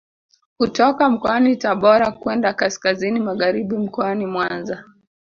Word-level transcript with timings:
Kutoka 0.57 1.09
mkoani 1.09 1.55
Tabora 1.55 2.11
kwenda 2.11 2.53
kaskazini 2.53 3.19
magharibi 3.19 3.77
mkoani 3.77 4.25
Mwanza 4.25 4.83